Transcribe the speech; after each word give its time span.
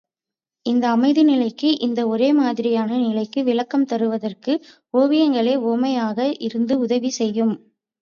இந்த 0.65 0.89
அமைதி 0.89 1.23
நிலைக்கு 1.23 1.79
இந்த 1.79 2.07
ஒரே 2.07 2.33
மாதிரியான 2.33 2.97
நிலைக்கு 2.97 3.43
விளக்கம் 3.43 3.85
தருவதற்கு 3.85 4.55
ஒவியங்களே 4.93 5.55
உவமையாக 5.63 6.35
இருந்து 6.39 6.79
உதவி 6.79 7.11
செய்யும். 7.13 7.55